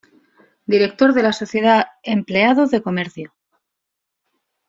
[0.65, 3.35] Director de la Sociedad Empleados de Comercio.